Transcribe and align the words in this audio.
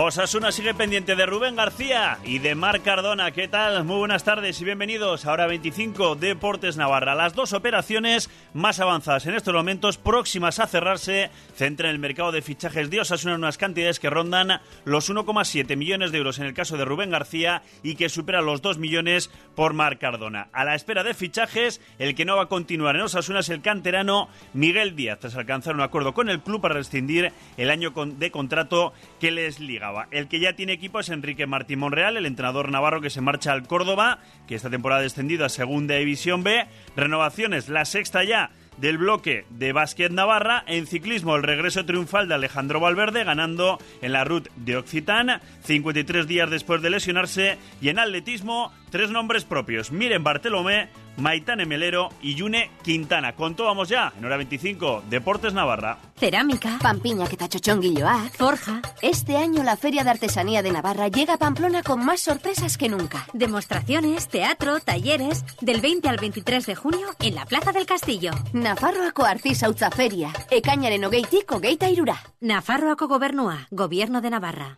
Osasuna 0.00 0.52
sigue 0.52 0.74
pendiente 0.74 1.16
de 1.16 1.26
Rubén 1.26 1.56
García 1.56 2.18
y 2.24 2.38
de 2.38 2.54
Marc 2.54 2.84
Cardona. 2.84 3.32
¿Qué 3.32 3.48
tal? 3.48 3.82
Muy 3.82 3.96
buenas 3.96 4.22
tardes 4.22 4.60
y 4.60 4.64
bienvenidos 4.64 5.26
a 5.26 5.32
Hora 5.32 5.48
25 5.48 6.14
Deportes 6.14 6.76
Navarra. 6.76 7.16
Las 7.16 7.34
dos 7.34 7.52
operaciones 7.52 8.30
más 8.54 8.78
avanzadas 8.78 9.26
en 9.26 9.34
estos 9.34 9.52
momentos, 9.52 9.98
próximas 9.98 10.60
a 10.60 10.68
cerrarse, 10.68 11.30
centran 11.56 11.90
el 11.90 11.98
mercado 11.98 12.30
de 12.30 12.42
fichajes 12.42 12.90
de 12.90 13.00
Osasuna 13.00 13.34
en 13.34 13.40
unas 13.40 13.58
cantidades 13.58 13.98
que 13.98 14.08
rondan 14.08 14.60
los 14.84 15.10
1,7 15.10 15.76
millones 15.76 16.12
de 16.12 16.18
euros 16.18 16.38
en 16.38 16.46
el 16.46 16.54
caso 16.54 16.76
de 16.76 16.84
Rubén 16.84 17.10
García 17.10 17.62
y 17.82 17.96
que 17.96 18.08
supera 18.08 18.40
los 18.40 18.62
2 18.62 18.78
millones 18.78 19.32
por 19.56 19.72
Marc 19.72 19.98
Cardona. 19.98 20.46
A 20.52 20.64
la 20.64 20.76
espera 20.76 21.02
de 21.02 21.12
fichajes, 21.12 21.80
el 21.98 22.14
que 22.14 22.24
no 22.24 22.36
va 22.36 22.44
a 22.44 22.48
continuar 22.48 22.94
en 22.94 23.02
Osasuna 23.02 23.40
es 23.40 23.48
el 23.48 23.62
canterano 23.62 24.28
Miguel 24.52 24.94
Díaz, 24.94 25.18
tras 25.18 25.34
alcanzar 25.34 25.74
un 25.74 25.80
acuerdo 25.80 26.14
con 26.14 26.28
el 26.28 26.40
club 26.40 26.60
para 26.60 26.74
rescindir 26.74 27.32
el 27.56 27.70
año 27.70 27.90
de 27.90 28.30
contrato 28.30 28.92
que 29.18 29.32
les 29.32 29.58
liga. 29.58 29.87
El 30.10 30.28
que 30.28 30.40
ya 30.40 30.54
tiene 30.54 30.72
equipo 30.72 31.00
es 31.00 31.08
Enrique 31.08 31.46
Martín 31.46 31.78
Monreal, 31.78 32.16
el 32.16 32.26
entrenador 32.26 32.70
navarro 32.70 33.00
que 33.00 33.10
se 33.10 33.20
marcha 33.20 33.52
al 33.52 33.66
Córdoba, 33.66 34.18
que 34.46 34.54
esta 34.54 34.70
temporada 34.70 35.02
ha 35.02 35.44
a 35.44 35.48
Segunda 35.48 35.94
División 35.96 36.42
B. 36.42 36.66
Renovaciones, 36.96 37.68
la 37.68 37.84
sexta 37.84 38.24
ya 38.24 38.50
del 38.78 38.98
bloque 38.98 39.44
de 39.50 39.72
básquet 39.72 40.12
Navarra. 40.12 40.64
En 40.66 40.86
ciclismo, 40.86 41.36
el 41.36 41.42
regreso 41.42 41.84
triunfal 41.84 42.28
de 42.28 42.34
Alejandro 42.34 42.80
Valverde, 42.80 43.24
ganando 43.24 43.78
en 44.02 44.12
la 44.12 44.24
Ruta 44.24 44.50
de 44.56 44.76
Occitán, 44.76 45.40
53 45.64 46.26
días 46.26 46.50
después 46.50 46.82
de 46.82 46.90
lesionarse. 46.90 47.58
Y 47.80 47.88
en 47.88 47.98
atletismo, 47.98 48.72
tres 48.90 49.10
nombres 49.10 49.44
propios: 49.44 49.92
Miren 49.92 50.24
Bartolomé, 50.24 50.88
Maitane 51.18 51.66
Melero 51.66 52.10
y 52.22 52.34
Yune 52.34 52.70
Quintana. 52.82 53.34
Con 53.34 53.54
todo 53.54 53.66
vamos 53.66 53.88
ya, 53.88 54.12
en 54.16 54.24
hora 54.24 54.36
25, 54.36 55.04
Deportes 55.10 55.52
Navarra. 55.52 55.98
Cerámica, 56.16 56.78
Pampiña 56.80 57.26
que 57.28 57.36
Guilloac, 57.36 58.36
Forja. 58.36 58.82
Este 59.02 59.36
año 59.36 59.62
la 59.62 59.76
Feria 59.76 60.04
de 60.04 60.10
Artesanía 60.10 60.62
de 60.62 60.72
Navarra 60.72 61.08
llega 61.08 61.34
a 61.34 61.38
Pamplona 61.38 61.82
con 61.82 62.04
más 62.04 62.20
sorpresas 62.20 62.76
que 62.76 62.88
nunca. 62.88 63.26
Demostraciones, 63.32 64.28
teatro, 64.28 64.80
talleres, 64.80 65.44
del 65.60 65.80
20 65.80 66.08
al 66.08 66.18
23 66.18 66.66
de 66.66 66.74
junio 66.74 67.08
en 67.20 67.34
la 67.34 67.46
Plaza 67.46 67.72
del 67.72 67.86
Castillo. 67.86 68.32
Nafarroako 68.52 69.24
Artisa 69.24 69.68
Feria, 69.90 70.32
ekainaren 70.50 71.04
hogeitik 71.04 71.50
hogeita 71.50 71.88
irura. 71.90 72.20
Nafarroako 72.40 73.08
Gobernua, 73.08 73.68
Gobierno 73.70 74.20
de 74.20 74.30
Navarra. 74.30 74.76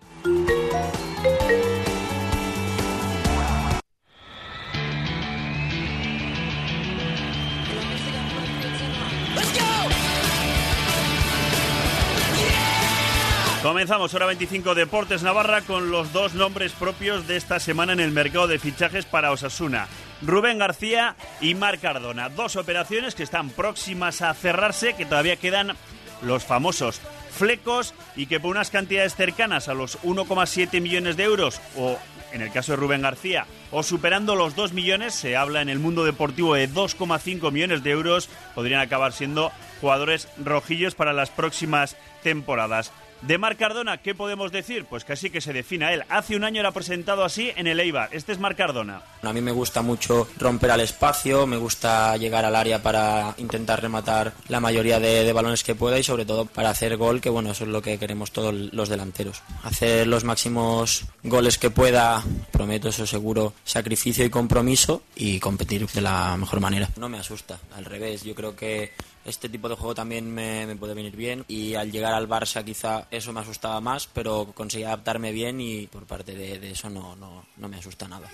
Comenzamos 13.62 14.14
hora 14.14 14.24
25 14.24 14.74
Deportes 14.74 15.22
Navarra 15.22 15.60
con 15.60 15.90
los 15.90 16.14
dos 16.14 16.32
nombres 16.32 16.72
propios 16.72 17.26
de 17.26 17.36
esta 17.36 17.60
semana 17.60 17.92
en 17.92 18.00
el 18.00 18.10
mercado 18.10 18.46
de 18.46 18.58
fichajes 18.58 19.04
para 19.04 19.32
Osasuna. 19.32 19.86
Rubén 20.22 20.56
García 20.56 21.14
y 21.42 21.54
Marc 21.54 21.82
Cardona. 21.82 22.30
Dos 22.30 22.56
operaciones 22.56 23.14
que 23.14 23.22
están 23.22 23.50
próximas 23.50 24.22
a 24.22 24.32
cerrarse, 24.32 24.94
que 24.94 25.04
todavía 25.04 25.36
quedan 25.36 25.76
los 26.22 26.42
famosos 26.42 27.02
flecos 27.30 27.92
y 28.16 28.26
que 28.26 28.40
por 28.40 28.50
unas 28.50 28.70
cantidades 28.70 29.14
cercanas 29.14 29.68
a 29.68 29.74
los 29.74 30.00
1,7 30.04 30.80
millones 30.80 31.18
de 31.18 31.24
euros 31.24 31.60
o 31.76 31.98
en 32.32 32.40
el 32.40 32.52
caso 32.52 32.72
de 32.72 32.76
Rubén 32.76 33.02
García 33.02 33.44
o 33.70 33.82
superando 33.82 34.36
los 34.36 34.56
2 34.56 34.72
millones, 34.72 35.14
se 35.14 35.36
habla 35.36 35.60
en 35.60 35.68
el 35.68 35.80
mundo 35.80 36.06
deportivo 36.06 36.54
de 36.54 36.70
2,5 36.70 37.52
millones 37.52 37.82
de 37.82 37.90
euros, 37.90 38.30
podrían 38.54 38.80
acabar 38.80 39.12
siendo 39.12 39.52
jugadores 39.82 40.28
rojillos 40.42 40.94
para 40.94 41.12
las 41.12 41.28
próximas 41.28 41.98
temporadas. 42.22 42.90
De 43.22 43.36
Marc 43.36 43.58
Cardona, 43.58 43.98
¿qué 43.98 44.14
podemos 44.14 44.50
decir? 44.50 44.86
Pues 44.86 45.04
casi 45.04 45.28
que 45.28 45.42
se 45.42 45.52
defina 45.52 45.92
él. 45.92 46.04
Hace 46.08 46.36
un 46.36 46.44
año 46.44 46.60
era 46.60 46.72
presentado 46.72 47.22
así 47.22 47.52
en 47.54 47.66
el 47.66 47.78
Eibar. 47.78 48.08
Este 48.12 48.32
es 48.32 48.38
Marc 48.38 48.56
Cardona. 48.56 49.02
A 49.22 49.32
mí 49.34 49.42
me 49.42 49.52
gusta 49.52 49.82
mucho 49.82 50.26
romper 50.38 50.70
al 50.70 50.80
espacio, 50.80 51.46
me 51.46 51.58
gusta 51.58 52.16
llegar 52.16 52.46
al 52.46 52.56
área 52.56 52.82
para 52.82 53.34
intentar 53.36 53.82
rematar 53.82 54.32
la 54.48 54.60
mayoría 54.60 54.98
de, 54.98 55.30
balones 55.34 55.62
que 55.62 55.74
pueda 55.74 55.98
y 55.98 56.02
sobre 56.02 56.24
todo 56.24 56.46
para 56.46 56.70
hacer 56.70 56.96
gol, 56.96 57.20
que 57.20 57.28
bueno, 57.28 57.50
eso 57.50 57.64
es 57.64 57.70
lo 57.70 57.82
que 57.82 57.98
queremos 57.98 58.32
todos 58.32 58.54
los 58.54 58.88
delanteros. 58.88 59.42
Hacer 59.64 60.06
los 60.06 60.24
máximos 60.24 61.04
goles 61.22 61.58
que 61.58 61.70
pueda, 61.70 62.24
prometo 62.50 62.88
eso 62.88 63.06
seguro, 63.06 63.52
sacrificio 63.64 64.24
y 64.24 64.30
compromiso 64.30 65.02
y 65.14 65.38
competir 65.40 65.86
de 65.88 66.00
la 66.00 66.36
mejor 66.38 66.60
manera. 66.60 66.88
No 66.96 67.10
me 67.10 67.18
asusta, 67.18 67.58
al 67.76 67.84
revés, 67.84 68.24
yo 68.24 68.34
creo 68.34 68.56
que 68.56 68.92
este 69.24 69.48
tipo 69.48 69.68
de 69.68 69.74
juego 69.74 69.94
también 69.94 70.32
me, 70.32 70.74
puede 70.76 70.94
venir 70.94 71.16
bien 71.16 71.44
y 71.48 71.74
al 71.74 71.92
llegar 71.92 72.14
al 72.14 72.28
Barça 72.28 72.64
quizá 72.64 73.06
eso 73.10 73.32
me 73.32 73.40
asustaba 73.40 73.80
más, 73.80 74.06
pero 74.06 74.52
conseguí 74.54 74.84
adaptarme 74.84 75.32
bien 75.32 75.60
y 75.60 75.86
por 75.86 76.06
parte 76.06 76.34
de, 76.34 76.70
eso 76.70 76.90
no, 76.90 77.16
no, 77.16 77.46
no 77.56 77.68
me 77.68 77.76
asusta 77.76 78.08
nada. 78.08 78.28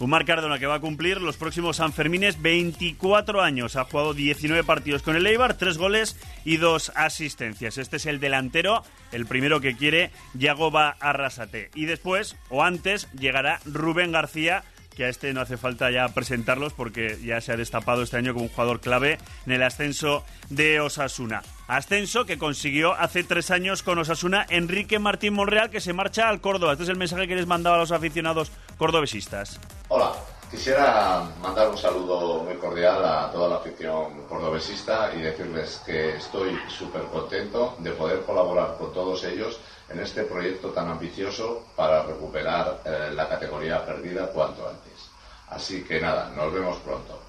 Un 0.00 0.10
Cardona 0.24 0.58
que 0.58 0.66
va 0.66 0.76
a 0.76 0.80
cumplir 0.80 1.20
los 1.20 1.36
próximos 1.36 1.76
Sanfermines 1.76 2.40
24 2.40 3.42
años. 3.42 3.76
Ha 3.76 3.84
jugado 3.84 4.14
19 4.14 4.64
partidos 4.64 5.02
con 5.02 5.14
el 5.14 5.26
Eibar, 5.26 5.58
3 5.58 5.76
goles 5.76 6.16
y 6.42 6.56
2 6.56 6.92
asistencias. 6.94 7.76
Este 7.76 7.98
es 7.98 8.06
el 8.06 8.18
delantero, 8.18 8.82
el 9.12 9.26
primero 9.26 9.60
que 9.60 9.76
quiere 9.76 10.10
Yagoba 10.32 10.96
Arrasate. 11.00 11.70
Y 11.74 11.84
después, 11.84 12.36
o 12.48 12.62
antes, 12.62 13.12
llegará 13.12 13.60
Rubén 13.66 14.10
García 14.10 14.64
que 14.94 15.04
a 15.04 15.08
este 15.08 15.32
no 15.32 15.40
hace 15.40 15.56
falta 15.56 15.90
ya 15.90 16.08
presentarlos 16.08 16.72
porque 16.72 17.18
ya 17.24 17.40
se 17.40 17.52
ha 17.52 17.56
destapado 17.56 18.02
este 18.02 18.16
año 18.16 18.32
como 18.32 18.44
un 18.44 18.50
jugador 18.50 18.80
clave 18.80 19.18
en 19.46 19.52
el 19.52 19.62
ascenso 19.62 20.24
de 20.48 20.80
Osasuna. 20.80 21.42
Ascenso 21.68 22.26
que 22.26 22.38
consiguió 22.38 22.94
hace 22.94 23.22
tres 23.22 23.50
años 23.50 23.82
con 23.82 23.98
Osasuna 23.98 24.44
Enrique 24.48 24.98
Martín 24.98 25.34
Monreal 25.34 25.70
que 25.70 25.80
se 25.80 25.92
marcha 25.92 26.28
al 26.28 26.40
Córdoba. 26.40 26.72
Este 26.72 26.84
es 26.84 26.90
el 26.90 26.96
mensaje 26.96 27.28
que 27.28 27.36
les 27.36 27.46
mandaba 27.46 27.76
a 27.76 27.80
los 27.80 27.92
aficionados 27.92 28.50
cordobesistas. 28.76 29.60
Hola, 29.88 30.12
quisiera 30.50 31.28
mandar 31.40 31.68
un 31.68 31.78
saludo 31.78 32.42
muy 32.42 32.56
cordial 32.56 33.04
a 33.04 33.30
toda 33.30 33.48
la 33.48 33.56
afición 33.56 34.26
cordobesista 34.28 35.12
y 35.14 35.20
decirles 35.20 35.80
que 35.86 36.16
estoy 36.16 36.58
súper 36.68 37.02
contento 37.02 37.76
de 37.78 37.92
poder 37.92 38.22
colaborar 38.22 38.76
con 38.76 38.92
todos 38.92 39.22
ellos 39.24 39.60
en 39.90 40.00
este 40.00 40.24
proyecto 40.24 40.70
tan 40.70 40.88
ambicioso 40.88 41.66
para 41.76 42.02
recuperar 42.04 42.80
eh, 42.84 43.10
la 43.14 43.28
categoría 43.28 43.84
perdida 43.84 44.28
cuanto 44.28 44.68
antes. 44.68 45.10
Así 45.48 45.82
que 45.82 46.00
nada, 46.00 46.30
nos 46.36 46.52
vemos 46.52 46.78
pronto. 46.78 47.20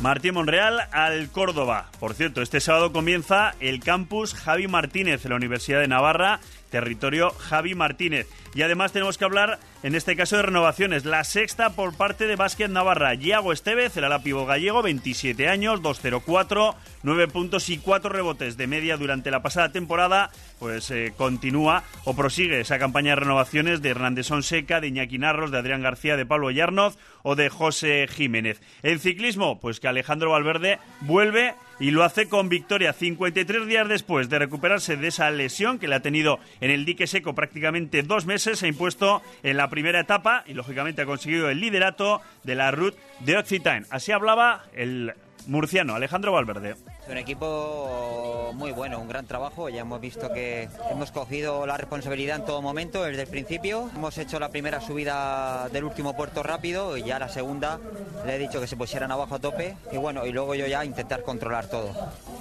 Martín 0.00 0.32
Monreal 0.34 0.88
al 0.92 1.30
Córdoba. 1.30 1.90
Por 1.98 2.14
cierto, 2.14 2.40
este 2.40 2.60
sábado 2.60 2.90
comienza 2.90 3.54
el 3.60 3.80
campus 3.80 4.34
Javi 4.34 4.66
Martínez 4.66 5.24
en 5.24 5.30
la 5.30 5.36
Universidad 5.36 5.80
de 5.80 5.88
Navarra 5.88 6.40
territorio 6.70 7.30
Javi 7.30 7.74
Martínez. 7.74 8.28
Y 8.54 8.62
además 8.62 8.92
tenemos 8.92 9.16
que 9.16 9.24
hablar, 9.24 9.60
en 9.82 9.94
este 9.94 10.16
caso, 10.16 10.36
de 10.36 10.42
renovaciones. 10.42 11.04
La 11.04 11.22
sexta 11.22 11.70
por 11.70 11.94
parte 11.96 12.26
de 12.26 12.34
Básquet 12.34 12.70
Navarra. 12.70 13.14
Iago 13.14 13.52
Estevez, 13.52 13.96
el 13.96 14.04
alapivo 14.04 14.44
gallego, 14.44 14.82
27 14.82 15.48
años, 15.48 15.82
2-0-4, 15.82 16.74
9 17.02 17.28
puntos 17.28 17.68
y 17.68 17.78
4 17.78 18.10
rebotes 18.10 18.56
de 18.56 18.66
media 18.66 18.96
durante 18.96 19.30
la 19.30 19.42
pasada 19.42 19.70
temporada. 19.70 20.30
Pues 20.58 20.90
eh, 20.90 21.12
continúa 21.16 21.84
o 22.04 22.16
prosigue 22.16 22.60
esa 22.60 22.78
campaña 22.78 23.10
de 23.10 23.20
renovaciones 23.20 23.82
de 23.82 23.90
Hernández 23.90 24.26
Sonseca, 24.26 24.80
de 24.80 24.88
Iñaki 24.88 25.18
Narros, 25.18 25.52
de 25.52 25.58
Adrián 25.58 25.82
García, 25.82 26.16
de 26.16 26.26
Pablo 26.26 26.50
Yarnoz 26.50 26.98
o 27.22 27.36
de 27.36 27.50
José 27.50 28.08
Jiménez. 28.08 28.60
En 28.82 28.98
ciclismo, 28.98 29.60
pues 29.60 29.78
que 29.78 29.88
Alejandro 29.88 30.30
Valverde 30.32 30.78
vuelve 31.02 31.54
y 31.80 31.90
lo 31.90 32.04
hace 32.04 32.28
con 32.28 32.48
victoria 32.48 32.92
53 32.92 33.66
días 33.66 33.88
después 33.88 34.28
de 34.28 34.38
recuperarse 34.38 34.96
de 34.96 35.08
esa 35.08 35.30
lesión 35.30 35.78
que 35.78 35.88
le 35.88 35.96
ha 35.96 36.00
tenido 36.00 36.38
en 36.60 36.70
el 36.70 36.84
dique 36.84 37.06
seco 37.06 37.34
prácticamente 37.34 38.02
dos 38.02 38.26
meses. 38.26 38.58
Se 38.58 38.66
ha 38.66 38.68
impuesto 38.68 39.22
en 39.42 39.56
la 39.56 39.70
primera 39.70 40.00
etapa 40.00 40.44
y 40.46 40.52
lógicamente 40.52 41.02
ha 41.02 41.06
conseguido 41.06 41.48
el 41.48 41.58
liderato 41.58 42.20
de 42.44 42.54
la 42.54 42.70
Route 42.70 42.98
de 43.20 43.38
Occitane. 43.38 43.86
Así 43.90 44.12
hablaba 44.12 44.64
el 44.74 45.14
murciano 45.46 45.94
Alejandro 45.94 46.32
Valverde. 46.32 46.74
Un 47.08 47.16
equipo 47.16 48.52
muy 48.54 48.72
bueno, 48.72 49.00
un 49.00 49.08
gran 49.08 49.26
trabajo. 49.26 49.68
Ya 49.68 49.80
hemos 49.80 50.00
visto 50.00 50.32
que 50.32 50.68
hemos 50.90 51.10
cogido 51.10 51.66
la 51.66 51.76
responsabilidad 51.76 52.36
en 52.36 52.44
todo 52.44 52.62
momento, 52.62 53.02
desde 53.02 53.22
el 53.22 53.28
principio. 53.28 53.90
Hemos 53.94 54.16
hecho 54.18 54.38
la 54.38 54.50
primera 54.50 54.80
subida 54.80 55.68
del 55.72 55.84
último 55.84 56.14
puerto 56.14 56.42
rápido 56.42 56.96
y 56.96 57.02
ya 57.02 57.18
la 57.18 57.28
segunda 57.28 57.80
le 58.26 58.36
he 58.36 58.38
dicho 58.38 58.60
que 58.60 58.66
se 58.66 58.76
pusieran 58.76 59.10
abajo 59.10 59.34
a 59.34 59.38
tope. 59.38 59.76
Y 59.90 59.96
bueno, 59.96 60.24
y 60.24 60.32
luego 60.32 60.54
yo 60.54 60.66
ya 60.66 60.84
intentar 60.84 61.22
controlar 61.22 61.66
todo. 61.66 61.92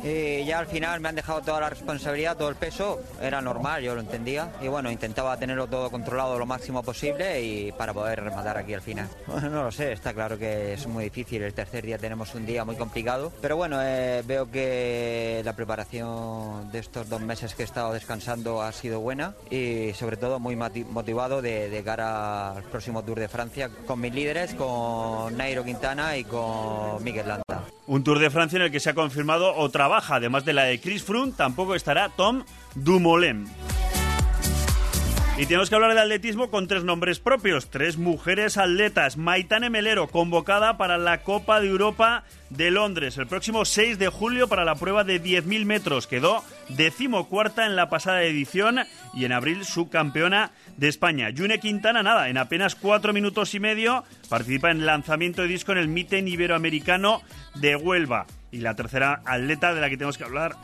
Y 0.04 0.46
ya 0.46 0.60
al 0.60 0.68
final 0.68 1.00
me 1.00 1.10
han 1.10 1.16
dejado 1.16 1.42
toda 1.42 1.60
la 1.60 1.70
responsabilidad, 1.70 2.38
todo 2.38 2.50
el 2.50 2.56
peso. 2.56 3.00
Era 3.22 3.42
normal, 3.42 3.82
yo 3.84 3.96
lo 3.96 4.02
entendía. 4.02 4.52
Y 4.62 4.68
bueno, 4.68 4.92
intentaba 4.92 5.38
tenerlo 5.38 5.68
todo 5.68 5.90
controlado 5.90 6.38
lo 6.38 6.46
máximo 6.46 6.84
posible 6.84 7.42
y 7.42 7.72
para 7.72 7.94
poder 7.94 8.24
rematar 8.24 8.58
aquí 8.58 8.74
al 8.74 8.82
final. 8.82 9.08
Bueno, 9.40 9.52
no 9.52 9.64
lo 9.64 9.72
sé, 9.72 9.92
está 9.92 10.12
claro 10.14 10.38
que 10.38 10.74
es 10.74 10.88
muy 10.88 11.06
difícil. 11.06 11.44
El 11.44 11.54
tercer 11.54 11.86
día 11.86 11.98
tenemos 11.98 12.34
un 12.36 12.46
día 12.46 12.66
muy 12.66 12.76
complicado. 12.76 13.32
Pero 13.42 13.56
bueno, 13.56 13.78
eh, 13.82 14.24
veo 14.26 14.50
que 14.50 15.42
la 15.46 15.54
preparación 15.54 16.72
de 16.72 16.80
estos 16.80 17.08
dos 17.08 17.22
meses 17.22 17.54
que 17.54 17.62
he 17.62 17.66
estado 17.66 17.94
descansando 17.94 18.62
ha 18.62 18.72
sido 18.72 19.00
buena 19.00 19.36
y 19.50 19.94
sobre 19.94 20.18
todo 20.18 20.40
muy 20.40 20.56
motivado 20.56 21.42
de, 21.42 21.82
cara 21.86 22.52
al 22.54 22.64
próximo 22.64 23.04
Tour 23.04 23.20
de 23.20 23.28
Francia 23.28 23.70
con 23.86 24.02
mis 24.02 24.14
líderes, 24.14 24.54
con 24.56 25.38
Nairo 25.38 25.64
Quintana 25.64 26.18
y 26.18 26.24
con 26.24 27.04
Miguel 27.04 27.28
Landa. 27.28 27.79
Un 27.90 28.04
Tour 28.04 28.20
de 28.20 28.30
Francia 28.30 28.58
en 28.58 28.62
el 28.62 28.72
que 28.72 28.80
se 28.80 28.92
ha 28.92 28.94
confirmado 28.94 29.56
otra 29.56 29.88
baja, 29.88 30.18
además 30.18 30.46
de 30.46 30.54
la 30.54 30.66
de 30.66 30.80
Chris 30.80 31.02
Froome, 31.02 31.32
tampoco 31.36 31.74
estará 31.74 32.10
Tom 32.10 32.44
Dumoulin. 32.76 33.48
Y 35.40 35.46
tenemos 35.46 35.70
que 35.70 35.76
hablar 35.76 35.94
de 35.94 36.02
atletismo 36.02 36.50
con 36.50 36.68
tres 36.68 36.84
nombres 36.84 37.22
propios, 37.22 37.70
tres 37.70 37.98
mujeres 37.98 38.58
atletas. 38.58 39.16
Maitane 39.16 39.70
Melero, 39.70 40.10
convocada 40.10 40.78
para 40.78 40.98
la 40.98 41.22
Copa 41.22 41.62
de 41.62 41.70
Europa 41.70 42.26
de 42.50 42.72
Londres 42.72 43.18
el 43.18 43.26
próximo 43.26 43.64
6 43.64 43.98
de 44.00 44.10
julio 44.10 44.50
para 44.50 44.66
la 44.66 44.76
prueba 44.76 45.06
de 45.06 45.24
10.000 45.24 45.64
metros. 45.64 46.08
Quedó 46.08 46.44
decimocuarta 46.68 47.66
en 47.66 47.78
la 47.78 47.90
pasada 47.90 48.24
edición 48.24 48.80
y 49.14 49.24
en 49.24 49.32
abril 49.32 49.64
subcampeona 49.64 50.52
de 50.76 50.90
España. 50.90 51.30
Yune 51.30 51.62
Quintana, 51.62 52.04
nada, 52.04 52.28
en 52.28 52.38
apenas 52.38 52.76
cuatro 52.76 53.14
minutos 53.14 53.56
y 53.56 53.62
medio 53.62 54.04
participa 54.28 54.72
en 54.72 54.86
lanzamiento 54.86 55.44
de 55.44 55.48
disco 55.48 55.72
en 55.72 55.78
el 55.78 55.88
Miten 55.88 56.28
Iberoamericano 56.28 57.22
de 57.56 57.78
Huelva. 57.78 58.28
Y 58.52 58.58
la 58.58 58.76
tercera 58.76 59.22
atleta 59.24 59.74
de 59.74 59.80
la 59.80 59.90
que 59.90 59.96
tenemos 59.96 60.18
que 60.18 60.26
hablar 60.26 60.58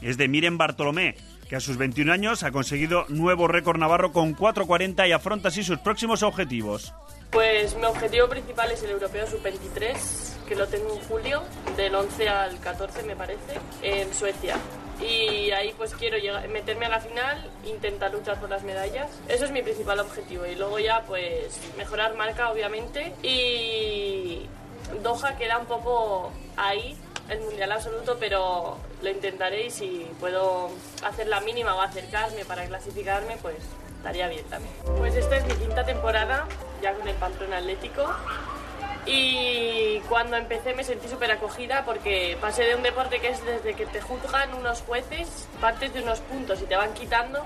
es 0.00 0.16
de 0.16 0.26
Miren 0.26 0.58
Bartolomé 0.58 1.14
que 1.50 1.56
a 1.56 1.60
sus 1.60 1.76
21 1.76 2.12
años 2.12 2.44
ha 2.44 2.52
conseguido 2.52 3.06
nuevo 3.08 3.48
récord 3.48 3.76
navarro 3.76 4.12
con 4.12 4.36
4.40 4.36 5.08
y 5.08 5.10
afronta 5.10 5.48
así 5.48 5.64
sus 5.64 5.80
próximos 5.80 6.22
objetivos. 6.22 6.94
Pues 7.32 7.74
mi 7.74 7.86
objetivo 7.86 8.28
principal 8.28 8.70
es 8.70 8.84
el 8.84 8.90
Europeo 8.90 9.26
Sub-23, 9.26 10.46
que 10.46 10.54
lo 10.54 10.68
tengo 10.68 10.94
en 10.94 11.00
julio, 11.00 11.42
del 11.76 11.92
11 11.92 12.28
al 12.28 12.60
14 12.60 13.02
me 13.02 13.16
parece, 13.16 13.58
en 13.82 14.14
Suecia. 14.14 14.58
Y 15.00 15.50
ahí 15.50 15.74
pues 15.76 15.92
quiero 15.96 16.18
meterme 16.50 16.86
a 16.86 16.90
la 16.90 17.00
final, 17.00 17.50
intentar 17.66 18.12
luchar 18.12 18.38
por 18.38 18.48
las 18.48 18.62
medallas. 18.62 19.10
Eso 19.26 19.46
es 19.46 19.50
mi 19.50 19.62
principal 19.62 19.98
objetivo. 19.98 20.46
Y 20.46 20.54
luego 20.54 20.78
ya 20.78 21.02
pues 21.04 21.60
mejorar 21.76 22.16
marca 22.16 22.52
obviamente. 22.52 23.12
Y 23.24 24.46
Doha 25.02 25.36
queda 25.36 25.58
un 25.58 25.66
poco 25.66 26.30
ahí, 26.56 26.96
el 27.30 27.40
mundial 27.40 27.72
absoluto, 27.72 28.16
pero 28.18 28.76
lo 29.02 29.08
intentaré 29.08 29.66
y 29.66 29.70
si 29.70 30.10
puedo 30.18 30.70
hacer 31.04 31.28
la 31.28 31.40
mínima 31.40 31.74
o 31.74 31.80
acercarme 31.80 32.44
para 32.44 32.66
clasificarme, 32.66 33.36
pues 33.40 33.56
estaría 33.96 34.28
bien 34.28 34.44
también. 34.46 34.74
Pues 34.98 35.14
esta 35.14 35.36
es 35.36 35.46
mi 35.46 35.54
quinta 35.54 35.84
temporada, 35.84 36.46
ya 36.82 36.92
con 36.94 37.06
el 37.06 37.14
Pamplona 37.16 37.58
Atlético. 37.58 38.06
Y 39.06 40.00
cuando 40.08 40.36
empecé 40.36 40.74
me 40.74 40.84
sentí 40.84 41.08
súper 41.08 41.30
acogida 41.30 41.84
porque 41.84 42.36
pasé 42.40 42.64
de 42.64 42.74
un 42.74 42.82
deporte 42.82 43.18
que 43.20 43.28
es 43.28 43.44
desde 43.44 43.74
que 43.74 43.86
te 43.86 44.00
juzgan 44.00 44.52
unos 44.54 44.82
jueces, 44.82 45.48
partes 45.60 45.94
de 45.94 46.02
unos 46.02 46.20
puntos 46.20 46.60
y 46.60 46.64
te 46.64 46.76
van 46.76 46.92
quitando, 46.92 47.42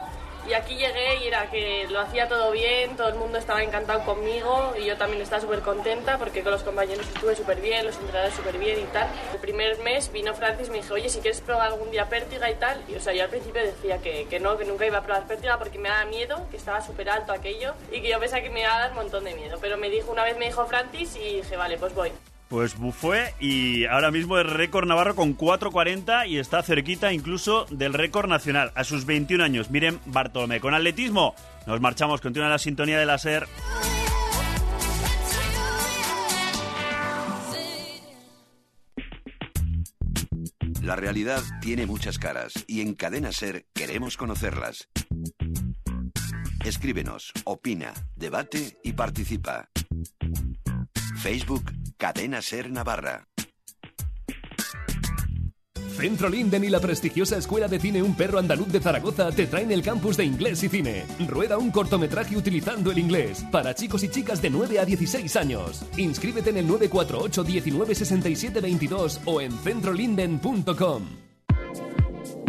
y 0.49 0.55
aquí 0.55 0.77
llegué 0.77 1.25
y 1.25 1.29
era 1.29 1.51
que 1.51 1.87
lo 1.91 2.01
hacía 2.01 2.29
todo 2.29 2.51
bien, 2.51 2.97
todo 2.97 3.09
el 3.09 3.15
mundo 3.15 3.39
estaba 3.39 3.63
encantado 3.63 4.05
conmigo 4.05 4.75
y 4.79 4.85
yo 4.85 4.97
también 4.97 5.23
estaba 5.23 5.41
súper 5.41 5.61
contenta 5.61 6.19
porque 6.19 6.43
con 6.43 6.53
los 6.53 6.63
compañeros 6.63 7.07
estuve 7.07 7.35
súper 7.35 7.61
bien, 7.61 7.87
los 7.87 7.97
entrenadores 7.97 8.35
súper 8.35 8.59
bien 8.59 8.81
y 8.81 8.85
tal. 8.85 9.09
El 9.33 9.41
primer 9.41 9.79
mes 9.79 10.13
vino 10.13 10.35
Francis 10.35 10.69
y 10.69 10.71
me 10.71 10.77
dijo, 10.79 10.95
oye, 10.95 11.09
si 11.09 11.21
quieres 11.21 11.41
probar 11.41 11.73
algún 11.73 11.91
día 11.91 12.09
pértiga 12.09 12.51
y 12.51 12.55
tal. 12.57 12.83
Y 12.89 12.97
o 12.97 13.01
sea, 13.01 13.13
yo 13.15 13.25
al 13.25 13.31
principio 13.31 13.63
decía 13.63 13.99
que, 13.99 14.27
que 14.27 14.41
no, 14.41 14.57
que 14.59 14.65
nunca 14.65 14.87
iba 14.87 14.99
a 14.99 15.03
probar 15.03 15.27
pértiga 15.27 15.59
porque 15.59 15.79
me 15.79 15.89
daba 15.89 16.05
miedo, 16.05 16.47
que 16.51 16.57
estaba 16.57 16.81
súper 16.81 17.09
alto 17.09 17.33
aquello 17.33 17.75
y 17.91 18.03
que 18.03 18.09
yo 18.09 18.21
pensaba 18.21 18.43
que 18.43 18.51
me 18.51 18.61
iba 18.61 18.75
a 18.75 18.81
dar 18.81 18.91
un 18.91 18.97
montón 18.97 19.25
de 19.25 19.35
miedo. 19.35 19.59
Pero 19.61 19.77
me 19.79 19.89
dijo, 19.89 20.13
una 20.13 20.25
vez 20.25 20.37
me 20.37 20.47
dijo 20.47 20.67
Francis 20.67 21.17
y 21.17 21.37
dije, 21.37 21.57
vale, 21.57 21.79
pues 21.79 21.95
voy. 21.95 22.13
Pues 22.49 22.77
fue 22.93 23.35
y 23.41 23.87
ahora 23.87 24.11
mismo 24.11 24.39
es 24.39 24.47
récord 24.47 24.87
navarro 24.87 25.17
con 25.17 25.37
4.40 25.37 26.29
y 26.29 26.39
está 26.39 26.63
cerquita 26.63 27.13
incluso 27.13 27.67
del 27.71 27.95
récord 27.95 28.29
nacional 28.29 28.71
a 28.75 28.85
sus 28.85 29.07
21 29.07 29.43
años. 29.43 29.71
Miren 29.71 29.99
Bartolomé, 30.07 30.61
con 30.61 30.75
atletismo 30.75 31.35
nos 31.67 31.81
marchamos, 31.81 32.21
continúa 32.21 32.49
la 32.49 32.59
sintonía 32.59 32.99
de 32.99 33.07
la 33.07 33.19
SER. 33.19 33.49
La 40.83 40.97
realidad 40.97 41.43
tiene 41.63 41.87
muchas 41.87 42.19
caras 42.19 42.53
y 42.67 42.83
en 42.83 42.95
Cadena 42.95 43.33
Ser 43.33 43.65
queremos 43.73 44.19
conocerlas. 44.19 44.91
Escríbenos, 46.63 47.33
opina, 47.45 47.95
debate 48.17 48.79
y 48.85 48.93
participa. 48.93 49.71
Facebook 51.23 51.73
Cadena 51.97 52.43
Ser 52.43 52.71
Navarra. 52.71 53.25
Centro 55.97 56.29
Linden 56.29 56.65
y 56.65 56.69
la 56.69 56.81
prestigiosa 56.81 57.37
Escuela 57.39 57.69
de 57.69 57.79
Cine 57.79 58.03
Un 58.03 58.17
Perro 58.17 58.41
Andaluz 58.41 58.69
de 58.73 58.81
Zaragoza 58.81 59.31
te 59.31 59.47
traen 59.47 59.71
el 59.71 59.83
campus 59.83 60.17
de 60.17 60.25
inglés 60.25 60.63
y 60.65 60.69
cine. 60.69 61.05
Rueda 61.29 61.57
un 61.57 61.71
cortometraje 61.71 62.37
utilizando 62.37 62.91
el 62.91 62.99
inglés 62.99 63.45
para 63.53 63.75
chicos 63.75 64.03
y 64.03 64.09
chicas 64.09 64.43
de 64.43 64.51
9 64.51 64.81
a 64.81 64.85
16 64.85 65.37
años. 65.37 65.85
Inscríbete 65.97 66.51
en 66.51 66.57
el 66.59 66.67
948 66.67 67.45
19 67.45 67.95
67 67.95 68.61
22 68.61 69.21
o 69.25 69.41
en 69.41 69.53
centrolinden.com. 69.53 71.05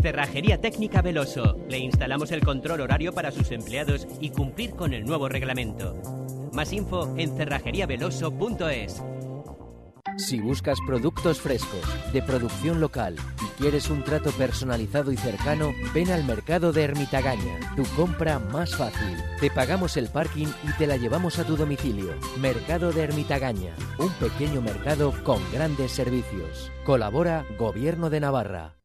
Cerrajería 0.02 0.60
Técnica 0.60 1.02
Veloso. 1.02 1.58
Le 1.70 1.78
instalamos 1.78 2.32
el 2.32 2.42
control 2.42 2.82
horario 2.82 3.14
para 3.14 3.32
sus 3.32 3.52
empleados 3.52 4.08
y 4.20 4.32
cumplir 4.32 4.72
con 4.72 4.94
el 4.94 5.06
nuevo 5.06 5.30
reglamento. 5.30 5.96
Más 6.52 6.74
info 6.74 7.14
en 7.18 7.36
cerrajeriaveloso.es. 7.36 9.02
Si 10.18 10.40
buscas 10.40 10.80
productos 10.88 11.42
frescos, 11.42 11.84
de 12.14 12.22
producción 12.22 12.80
local 12.80 13.18
y 13.42 13.62
quieres 13.62 13.90
un 13.90 14.02
trato 14.02 14.32
personalizado 14.32 15.12
y 15.12 15.18
cercano, 15.18 15.74
ven 15.94 16.10
al 16.10 16.24
mercado 16.24 16.72
de 16.72 16.84
Ermitagaña, 16.84 17.60
tu 17.76 17.84
compra 17.98 18.40
más 18.40 18.76
fácil. 18.76 19.18
Te 19.42 19.52
pagamos 19.52 19.98
el 19.98 20.08
parking 20.08 20.48
y 20.64 20.72
te 20.78 20.88
la 20.88 20.96
llevamos 20.96 21.38
a 21.38 21.44
tu 21.44 21.58
domicilio. 21.58 22.14
Mercado 22.40 22.94
de 22.94 23.04
Ermitagaña, 23.04 23.76
un 24.00 24.10
pequeño 24.14 24.62
mercado 24.62 25.14
con 25.24 25.42
grandes 25.52 25.92
servicios. 25.92 26.72
Colabora 26.86 27.46
Gobierno 27.60 28.10
de 28.10 28.22
Navarra. 28.22 28.76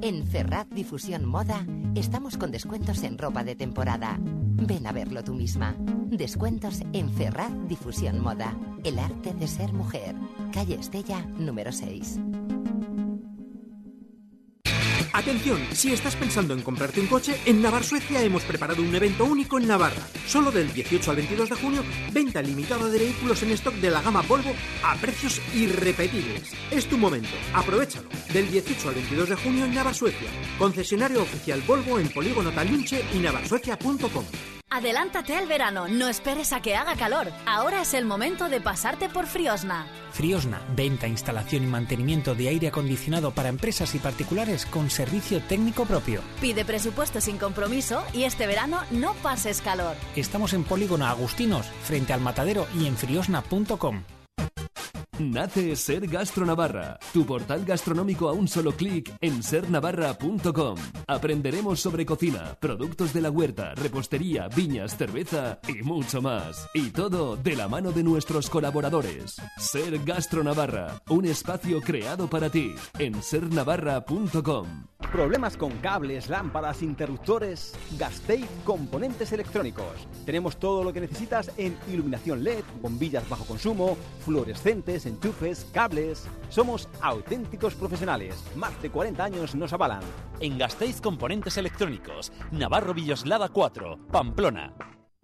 En 0.00 0.26
Ferraz 0.26 0.68
Difusión 0.70 1.26
Moda 1.26 1.64
estamos 1.94 2.36
con 2.36 2.50
descuentos 2.50 3.04
en 3.04 3.18
ropa 3.18 3.44
de 3.44 3.54
temporada. 3.54 4.18
Ven 4.60 4.86
a 4.86 4.92
verlo 4.92 5.22
tú 5.22 5.34
misma. 5.34 5.76
Descuentos 5.78 6.82
en 6.92 7.10
Ferraz 7.10 7.52
Difusión 7.68 8.20
Moda. 8.20 8.56
El 8.84 8.98
arte 8.98 9.32
de 9.32 9.46
ser 9.46 9.72
mujer. 9.72 10.14
Calle 10.52 10.74
Estella, 10.74 11.24
número 11.38 11.70
6. 11.70 12.18
Atención, 15.18 15.58
si 15.72 15.92
estás 15.92 16.14
pensando 16.14 16.54
en 16.54 16.62
comprarte 16.62 17.00
un 17.00 17.08
coche, 17.08 17.40
en 17.44 17.60
Navar 17.60 17.82
Suecia 17.82 18.22
hemos 18.22 18.44
preparado 18.44 18.80
un 18.80 18.94
evento 18.94 19.24
único 19.24 19.58
en 19.58 19.66
Navarra. 19.66 20.00
Solo 20.28 20.52
del 20.52 20.72
18 20.72 21.10
al 21.10 21.16
22 21.16 21.50
de 21.50 21.56
junio, 21.56 21.84
venta 22.12 22.40
limitada 22.40 22.88
de 22.88 23.00
vehículos 23.00 23.42
en 23.42 23.50
stock 23.50 23.74
de 23.74 23.90
la 23.90 24.00
gama 24.00 24.22
Volvo 24.22 24.54
a 24.84 24.94
precios 24.94 25.40
irrepetibles. 25.56 26.52
Es 26.70 26.86
tu 26.86 26.96
momento, 26.96 27.34
aprovechalo. 27.52 28.08
Del 28.32 28.48
18 28.48 28.90
al 28.90 28.94
22 28.94 29.28
de 29.30 29.34
junio 29.34 29.64
en 29.64 29.74
Navar 29.74 29.96
Suecia. 29.96 30.28
Concesionario 30.56 31.22
oficial 31.22 31.62
Volvo 31.66 31.98
en 31.98 32.10
Polígono 32.10 32.52
Talunche 32.52 33.04
y 33.12 33.18
navarsuecia.com. 33.18 34.57
Adelántate 34.70 35.34
al 35.34 35.46
verano, 35.46 35.88
no 35.88 36.08
esperes 36.08 36.52
a 36.52 36.60
que 36.60 36.76
haga 36.76 36.94
calor. 36.94 37.28
Ahora 37.46 37.80
es 37.82 37.94
el 37.94 38.04
momento 38.04 38.48
de 38.48 38.60
pasarte 38.60 39.08
por 39.08 39.26
Friosna. 39.26 39.86
Friosna, 40.12 40.60
venta, 40.76 41.08
instalación 41.08 41.64
y 41.64 41.66
mantenimiento 41.66 42.34
de 42.34 42.48
aire 42.48 42.68
acondicionado 42.68 43.32
para 43.32 43.48
empresas 43.48 43.94
y 43.94 43.98
particulares 43.98 44.66
con 44.66 44.90
servicio 44.90 45.40
técnico 45.40 45.86
propio. 45.86 46.20
Pide 46.40 46.64
presupuesto 46.64 47.20
sin 47.20 47.38
compromiso 47.38 48.04
y 48.12 48.24
este 48.24 48.46
verano 48.46 48.82
no 48.90 49.14
pases 49.14 49.62
calor. 49.62 49.96
Estamos 50.16 50.52
en 50.52 50.64
Polígono 50.64 51.06
Agustinos, 51.06 51.66
frente 51.82 52.12
al 52.12 52.20
matadero 52.20 52.66
y 52.78 52.86
en 52.86 52.96
friosna.com. 52.96 54.02
Nace 55.18 55.74
Ser 55.74 56.06
Gastro 56.06 56.46
Navarra, 56.46 56.98
tu 57.12 57.26
portal 57.26 57.64
gastronómico 57.64 58.28
a 58.28 58.32
un 58.32 58.46
solo 58.46 58.72
clic 58.72 59.12
en 59.20 59.42
sernavarra.com. 59.42 60.76
Aprenderemos 61.10 61.80
sobre 61.80 62.04
cocina, 62.04 62.54
productos 62.60 63.14
de 63.14 63.22
la 63.22 63.30
huerta, 63.30 63.74
repostería, 63.74 64.46
viñas, 64.48 64.94
cerveza 64.94 65.58
y 65.66 65.82
mucho 65.82 66.20
más. 66.20 66.68
Y 66.74 66.90
todo 66.90 67.34
de 67.34 67.56
la 67.56 67.66
mano 67.66 67.92
de 67.92 68.02
nuestros 68.02 68.50
colaboradores. 68.50 69.40
Ser 69.56 70.04
Gastro 70.04 70.44
Navarra, 70.44 71.00
un 71.08 71.24
espacio 71.24 71.80
creado 71.80 72.28
para 72.28 72.50
ti 72.50 72.74
en 72.98 73.22
sernavarra.com. 73.22 74.88
¿Problemas 75.12 75.56
con 75.56 75.70
cables, 75.78 76.28
lámparas, 76.28 76.82
interruptores? 76.82 77.72
Gasteiz 77.96 78.46
Componentes 78.64 79.32
Electrónicos. 79.32 80.06
Tenemos 80.26 80.58
todo 80.58 80.84
lo 80.84 80.92
que 80.92 81.00
necesitas 81.00 81.50
en 81.56 81.78
iluminación 81.90 82.44
LED, 82.44 82.64
bombillas 82.82 83.26
bajo 83.26 83.46
consumo, 83.46 83.96
fluorescentes, 84.26 85.06
enchufes, 85.06 85.66
cables. 85.72 86.26
Somos 86.50 86.90
auténticos 87.00 87.74
profesionales. 87.74 88.34
Más 88.56 88.82
de 88.82 88.90
40 88.90 89.24
años 89.24 89.54
nos 89.54 89.72
avalan. 89.72 90.02
En 90.40 90.58
Gasteiz 90.58 90.97
Componentes 91.00 91.56
Electrónicos, 91.56 92.32
Navarro 92.50 92.94
Villoslada 92.94 93.48
4, 93.48 93.98
Pamplona. 94.10 94.74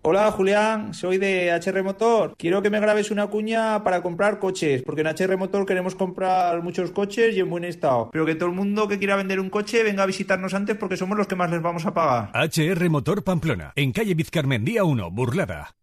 Hola 0.06 0.30
Julián, 0.32 0.92
soy 0.92 1.16
de 1.16 1.50
HR 1.50 1.82
Motor. 1.82 2.34
Quiero 2.36 2.60
que 2.60 2.68
me 2.68 2.78
grabes 2.78 3.10
una 3.10 3.28
cuña 3.28 3.82
para 3.82 4.02
comprar 4.02 4.38
coches, 4.38 4.82
porque 4.82 5.00
en 5.00 5.06
HR 5.06 5.38
Motor 5.38 5.64
queremos 5.64 5.94
comprar 5.94 6.62
muchos 6.62 6.90
coches 6.90 7.34
y 7.34 7.40
en 7.40 7.48
buen 7.48 7.64
estado. 7.64 8.10
Pero 8.12 8.26
que 8.26 8.34
todo 8.34 8.50
el 8.50 8.54
mundo 8.54 8.86
que 8.86 8.98
quiera 8.98 9.16
vender 9.16 9.40
un 9.40 9.48
coche 9.48 9.82
venga 9.82 10.02
a 10.02 10.06
visitarnos 10.06 10.52
antes 10.52 10.76
porque 10.76 10.98
somos 10.98 11.16
los 11.16 11.26
que 11.26 11.36
más 11.36 11.50
les 11.50 11.62
vamos 11.62 11.86
a 11.86 11.94
pagar. 11.94 12.30
HR 12.34 12.90
Motor 12.90 13.24
Pamplona, 13.24 13.72
en 13.76 13.92
calle 13.92 14.12
Vizcarmendía 14.12 14.84
1, 14.84 15.10
Burlada. 15.10 15.74